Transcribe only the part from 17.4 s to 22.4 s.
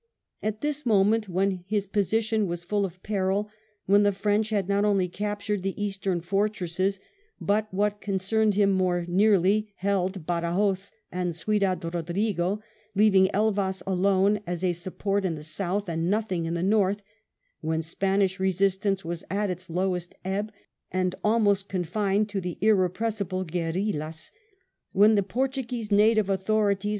when Spanish resistance was at its lowest ebb, and almost confined